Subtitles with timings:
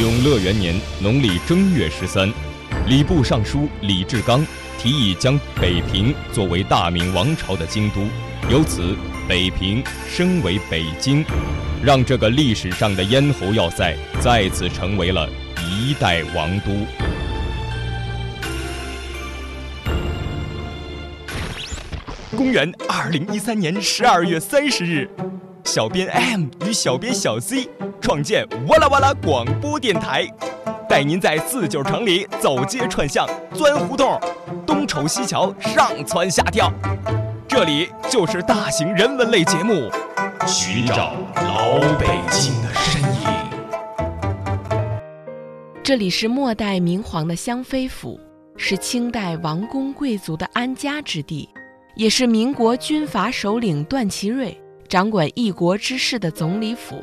[0.00, 2.32] 永乐元年农历正月十三，
[2.86, 4.42] 礼部尚书李志刚
[4.78, 8.00] 提议将北平作为大明王朝的京都，
[8.48, 8.96] 由此
[9.28, 11.22] 北平升为北京，
[11.84, 15.28] 让这个历史上的咽喉要塞再次成为了
[15.68, 16.70] 一代王都。
[22.34, 25.10] 公元二零一三年十二月三十日，
[25.64, 27.68] 小编 M 与小编小 Z
[28.00, 30.26] 创建哇啦哇啦广播电台，
[30.88, 34.20] 带您在四九城里走街串巷、钻胡同，
[34.66, 36.72] 东瞅西瞧、上蹿下跳。
[37.46, 39.90] 这里就是大型人文类节目，
[40.46, 43.28] 寻找老北京的身影。
[45.82, 48.18] 这里是末代明皇的香妃府，
[48.56, 51.48] 是清代王公贵族的安家之地。
[51.96, 54.56] 也是民国军阀首领段祺瑞
[54.90, 57.00] 掌管一国之事的总理府，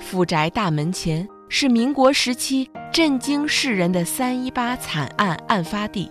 [0.00, 6.10] 府宅大门前是民国时期震惊世人的三一八惨案案发地。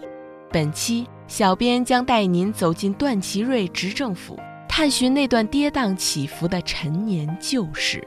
[0.53, 8.01] 本期小编将带您走进段祺瑞执政府，探寻那段跌宕起伏的陈年旧事。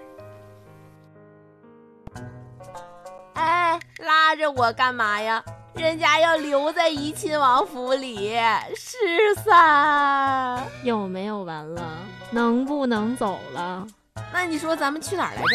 [3.34, 5.44] 哎，拉着我干嘛呀？
[5.74, 8.34] 人家要留在怡亲王府里，
[8.76, 8.98] 是
[9.44, 10.62] 噻。
[10.82, 11.82] 有没有完了？
[12.30, 13.86] 能不能走了？
[14.32, 15.48] 那你说咱们去哪儿来着？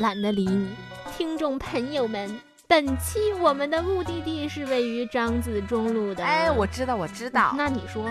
[0.00, 0.74] 懒得理你。
[1.16, 6.24] 听众朋友们，本期我们的目的地是位于张自忠路的。
[6.24, 7.54] 哎，我知道，我知道。
[7.56, 8.04] 那你说，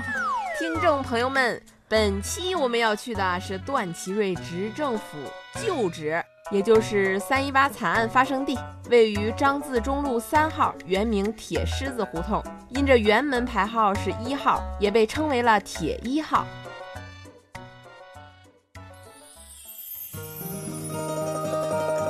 [0.59, 5.17] 听众朋友们，本期我们要去的是段祺瑞执政府
[5.66, 6.23] 旧址。
[6.52, 8.58] 也就是三一八惨案发生地，
[8.89, 16.45] 位于张自忠路三号，原名铁狮子胡同，因着原门牌号是一号，也被称为了铁一号。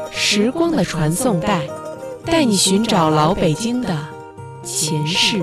[0.10, 1.68] 时光的传送带，
[2.26, 3.94] 带你寻找老北京的
[4.64, 5.42] 前世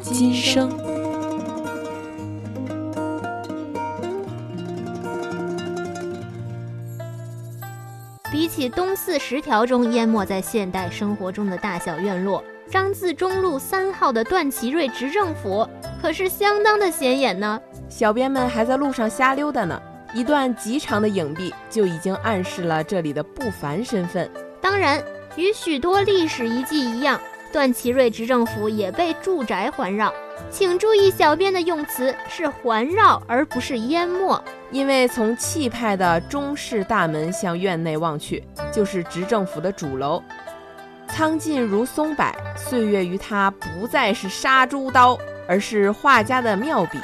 [0.00, 0.79] 今生。
[8.60, 15.66] 起东四十条中淹没在现代生活中的大小院落，张自忠路三号的段祺瑞执政府
[16.02, 17.58] 可是相当的显眼呢。
[17.88, 19.80] 小编们还在路上瞎溜达呢，
[20.12, 24.30] 一段极长的影壁就已经暗示了这里的不凡身份。
[24.60, 25.02] 当然，
[25.36, 27.18] 与许多历史遗迹一样，
[27.50, 30.12] 段祺瑞执政府也被住宅环绕。
[30.50, 34.38] 请注意，小编的用词是环绕，而不是淹没。
[34.72, 38.42] 因为从气派的中式大门向院内望去，
[38.72, 40.22] 就是执政府的主楼。
[41.08, 42.24] 苍劲如松柏，
[42.56, 46.98] 岁月于它不再是杀猪刀，而是画家的妙笔，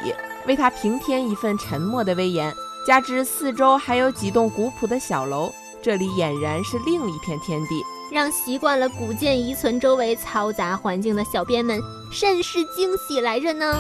[0.47, 2.53] 为它平添一份沉默的威严。
[2.87, 7.83] 加之四周还有几栋古朴的小楼，这里俨然是另一片天地。
[8.13, 11.81] 让习惯了古建遗存周围嘈杂环境的小编们
[12.13, 13.77] 甚是惊喜来着呢。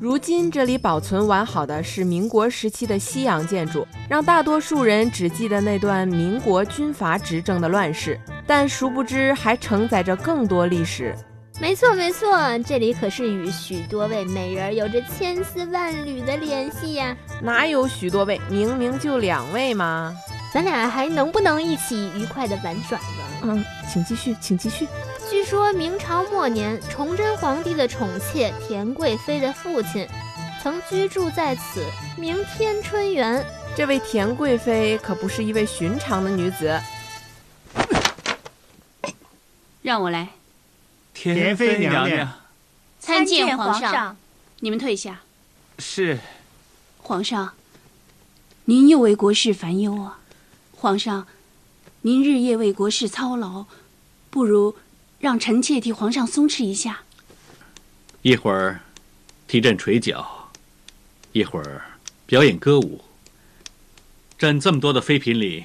[0.00, 11.14] 如今这里保存完好的是民国时期的西洋建筑，让大多数人只记得那段民国军阀执政的乱世，但殊不知还承载着更多历史。
[11.60, 17.16] 没错没错，这里可是与许多位美人有着千丝万缕的联系呀！
[17.40, 20.12] 哪有许多位，明明就两位嘛！
[20.52, 23.04] 咱俩还能不能一起愉快的玩耍了？
[23.42, 24.88] 嗯，请继续，请继续。
[25.44, 30.08] 据说明朝末年，崇祯皇帝的宠妾田贵妃的父亲，
[30.62, 31.84] 曾居住在此，
[32.16, 33.44] 名天春园。
[33.76, 36.80] 这位田贵妃可不是一位寻常的女子。
[39.82, 40.30] 让我来。
[41.12, 42.26] 田妃娘娘，
[42.98, 44.16] 参见皇上。
[44.60, 45.20] 你们退下。
[45.78, 46.20] 是。
[47.02, 47.52] 皇上，
[48.64, 50.20] 您又为国事烦忧啊！
[50.74, 51.26] 皇上，
[52.00, 53.66] 您日夜为国事操劳，
[54.30, 54.76] 不如
[55.18, 57.00] 让臣妾替皇上松弛一下。
[58.22, 58.80] 一会儿
[59.46, 60.50] 提振捶脚，
[61.32, 61.82] 一会儿
[62.26, 63.02] 表演歌舞。
[64.38, 65.64] 朕这么多的妃嫔里，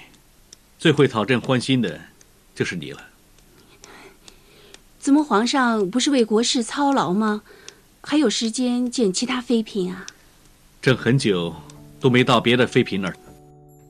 [0.77, 1.99] 最会讨朕欢心的，
[2.53, 3.03] 就是你了。
[4.99, 7.41] 怎么，皇上不是为国事操劳吗？
[8.01, 10.05] 还有时间见其他妃嫔啊？
[10.81, 11.53] 朕很久
[11.99, 13.15] 都没到别的妃嫔那儿。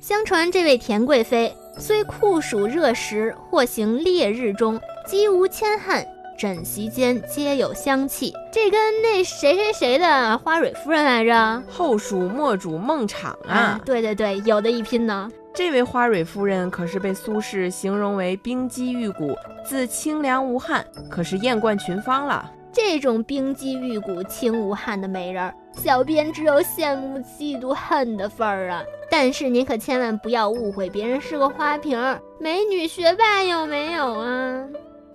[0.01, 6.05] 相传这位田贵妃虽酷暑热食或行烈日中，几无千汗，
[6.37, 8.31] 枕席间皆有香气。
[8.51, 11.63] 这跟那谁谁谁的花蕊夫人来着？
[11.67, 13.81] 后蜀末主孟昶啊！
[13.83, 15.27] 对对对，有的一拼呢。
[15.51, 19.35] 这位花蕊夫人可是被苏轼形容为冰肌玉骨，
[19.65, 22.47] 自清凉无汗，可是艳冠群芳了。
[22.71, 28.83] 这种冰肌玉骨、清无憾的美人儿，小编只有羡慕、嫉妒、恨的份儿啊！
[29.09, 34.67] 但是您可千万不要误会，别人是个花瓶儿，美女学霸有没有啊？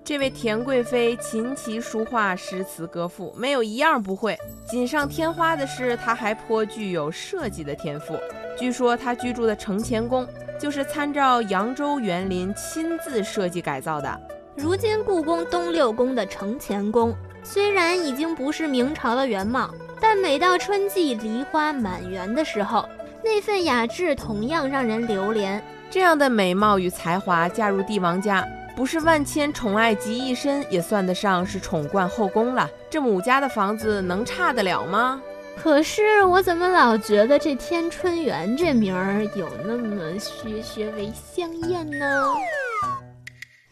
[0.04, 4.38] 这位田贵妃琴棋书画、诗词歌赋，没有一样不会。
[4.68, 8.14] 锦上添花的是，她还颇具有设计的天赋。
[8.54, 10.28] 据说她居住的承乾宫，
[10.60, 14.20] 就是参照扬州园林亲自设计改造的。
[14.54, 17.14] 如今故宫东六宫的承乾宫。
[17.42, 22.86] 虽然已经不是明朝的原貌，但每到春季梨花满园的时候，
[23.24, 25.62] 那份雅致同样让人流连。
[25.90, 32.68] 这样的美貌与才华嫁入帝王家，不是万千宠爱集一身，也算得上是宠冠后宫了。
[32.90, 35.22] 这母家的房子能差得了吗？
[35.56, 42.26] 可是我怎么老觉得这天春园这名儿有那么学学为香艳呢？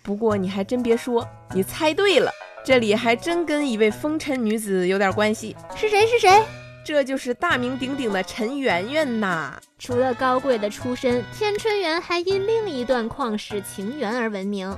[0.04, 2.30] 不过你还真别说，你猜对了。
[2.64, 6.06] 这里还真跟一位风尘女子有点关系，是谁？
[6.06, 6.44] 是谁？
[6.84, 9.58] 这就是大名鼎鼎的陈圆圆呐。
[9.80, 14.72] 除了高贵的出身，天春园还因另一段旷世情缘而闻名。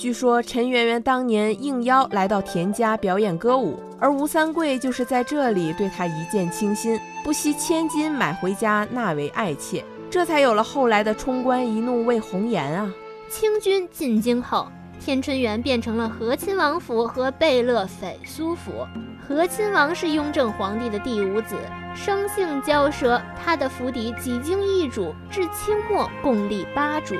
[0.00, 12.90] 据说陈圆圆当年应邀来到田家表演歌舞，而吴三桂就是在这里对她一见倾心，不惜千金买回家纳为爱妾，这才有了后来的冲冠一怒为红颜啊。
[13.28, 14.66] 清军进京后。
[14.98, 18.86] 天春园变成了和亲王府和贝勒斐苏府。
[19.26, 21.56] 和亲王是雍正皇帝的第五子，
[21.94, 27.14] 生性骄奢，他的府邸几经易主，至清末共立八主。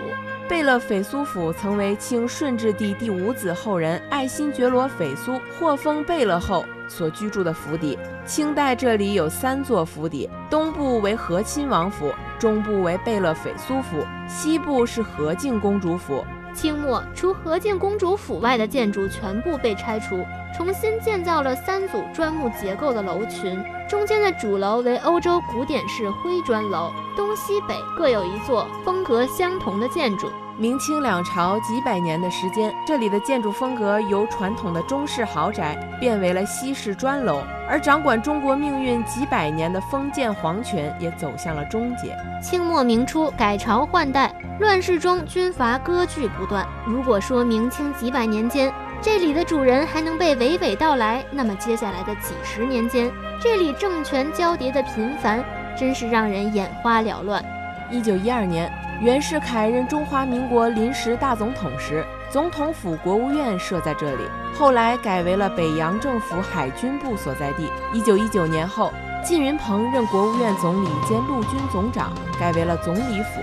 [0.51, 7.97] 贝勒斐苏府曾为清顺治帝第五子后人爱新觉罗斐苏获封贝勒后所居住的府邸。
[8.27, 16.25] 清代这里有三座府邸，东部为和亲王府，中部为贝勒斐苏府，西部是和敬公主府。
[16.55, 20.25] 清末，除和敬公主府外的建筑全部被拆除，
[20.57, 23.63] 重新建造了三组砖木结构的楼群。
[23.89, 30.31] 中间的主楼为欧洲古典式灰砖楼，东西北各有一座风格相同的建筑。
[30.61, 42.15] 明清两朝几百年的时间，这里的建筑风格由传统的中式豪宅变为了西式砖楼，而掌管中国命运几百年的封建皇权也走向了终结。
[42.43, 46.67] 清末明初改朝换代，乱世中军阀割据不断。
[46.87, 48.71] 如果说明清几百年间
[49.01, 53.11] 这里的主人还能被娓娓道来，那么接下来的几十年间，
[53.41, 55.43] 这里政权交叠的频繁，
[55.75, 57.43] 真是让人眼花缭乱。
[57.91, 64.25] 一九一二年，袁世凯任中华民国临时大总统时，总统府国务院设在这里，
[64.55, 67.73] 后来改为了北洋政府海军部所在地。
[67.95, 68.93] 一九一九年后，
[69.25, 73.41] 靳云鹏任国务院总理兼陆军总长，改为了总理府。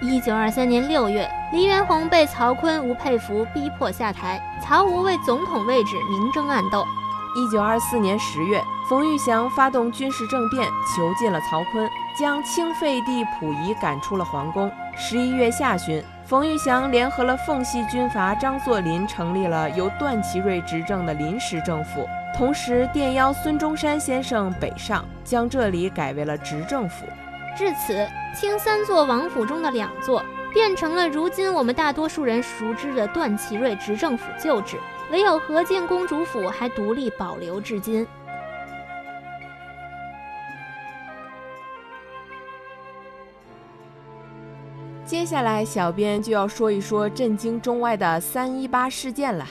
[0.00, 6.84] 一九二三年六月，黎元洪被曹锟、吴佩孚逼迫下台，曹吴为总统位置明争暗斗。
[7.36, 14.68] 一九二四年十月，冯玉祥发动军事政变，囚禁了曹锟，将清废帝溥仪赶出了皇宫。
[15.00, 22.04] 十一月下旬，冯玉祥联合了奉系军阀张作霖，成立了由段祺瑞执政的临时政府，
[22.34, 27.06] 同时电邀孙中山先生北上，将这里改为了执政府。
[27.56, 28.04] 至此，
[28.34, 30.20] 清三座王府中的两座
[30.52, 34.76] 变成了如今我们大多数人熟知的段祺瑞执政府旧址，
[35.12, 38.04] 唯有和敬公主府还独立保留至今。
[45.08, 49.46] 接下来，小编就要说一说震惊中外的三一八事件了。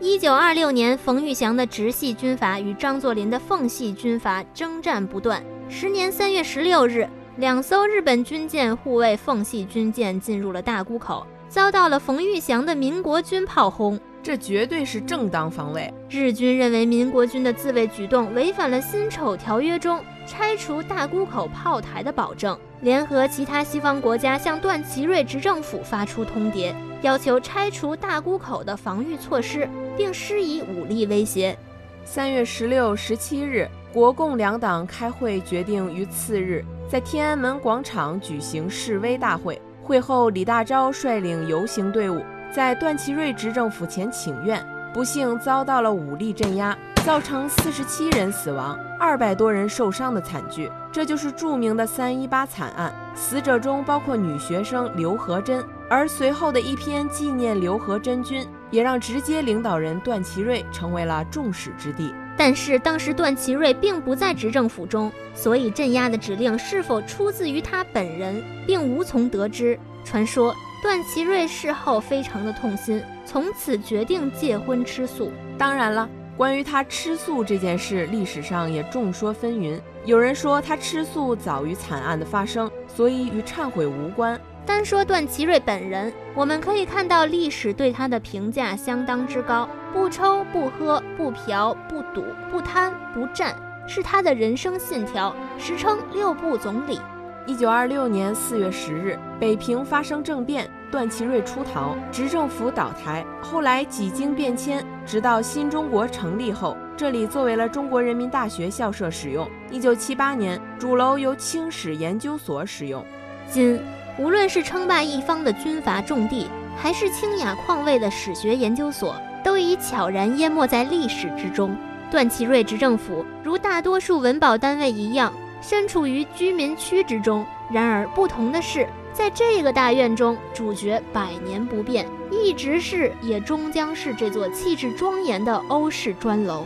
[0.00, 5.44] 一九二六年，冯玉祥的直系军阀与张作霖的奉系军阀征战不断。
[5.68, 7.06] 时年三月十六日。
[7.36, 14.00] 两艘日本军舰护卫奉系军舰进入了大沽口，遭到了冯玉祥的民国军炮轰。
[14.22, 15.92] 这绝对是正当防卫。
[16.08, 29.66] 日军认为民国军的自卫举动违反了辛丑条约中拆除大沽口炮台的保证，联合其他西方国家向段祺瑞执政府发出通牒，要求拆除大沽口的防御措施，
[29.96, 31.56] 并施以武力威胁。
[32.04, 36.62] 三月十六、十七日，国共两党开会决定于次日。
[36.86, 46.76] 在天安门广场举行示威大会，会后李大钊率领游行队伍在段祺瑞执政府前请愿，不幸遭到了武力镇压，
[47.08, 50.70] 造成四十七人死亡、二百多人受伤的惨剧。
[50.92, 55.64] 这就是著名的三一八惨案，死者中包括女学生刘和珍。
[55.88, 62.12] 而随后的一篇纪念刘和珍君，也让直接领导人段祺瑞成为了众矢之的。
[62.36, 69.80] 但是当时段祺瑞并不在执政府中，所以镇压的指令是否出自于他本人，并无从得知。
[70.04, 75.32] 传说段祺瑞事后非常的痛心，从此决定戒荤吃素。
[75.56, 76.06] 当然了，
[76.38, 79.80] 关于他吃素这件事，历史上也众说纷纭。
[80.04, 84.40] 有人说他吃素早于惨案的发生，所以与忏悔无关。
[84.64, 93.56] 单说段祺瑞本人，我们可以看到历史对他的评价相当之高：不抽不喝不嫖不赌不贪不占，
[93.88, 97.00] 是他的人生信条，时称六部总理。
[97.48, 103.24] 一九二六年四月十日，北平发生政变，段祺瑞出逃，执政府倒台。
[103.40, 109.48] 后来几经变迁，直到新中国成立后，这里作为了中国人民大学校舍使用。
[109.70, 113.04] 一九七八年，主楼由清史研究所使用。
[113.50, 113.78] 今，
[114.18, 119.14] 无论是称霸一方的军阀重地，还是清雅旷味的史学研究所，
[119.44, 121.76] 都已悄然淹没在历史之中。
[122.10, 125.32] 段祺瑞执政府如大多数文保单位一样。
[125.60, 136.64] 身处于居民区之中，然而不同的是，在这个大院中，主角百年不变，一直是，也终将是这座气质庄严的欧式砖楼。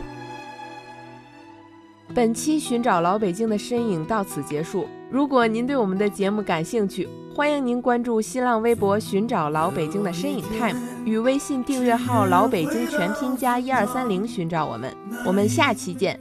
[2.13, 4.87] 本期寻找老北京的身影到此结束。
[5.09, 14.95] 如果您对我们的节目感兴趣，欢迎您关注新浪微博“寻找老北京的身影 time”，与微信订阅号“老北京全拼加一二三零”寻找我们。
[15.25, 16.19] 我们下期见。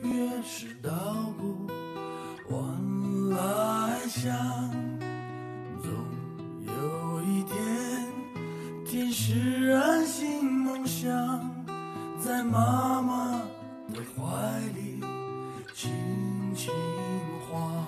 [9.62, 11.09] 使安心梦想，
[12.21, 13.40] 在妈妈
[13.95, 15.00] 的怀里
[15.73, 15.88] 轻
[16.52, 16.75] 轻
[17.49, 17.87] 晃。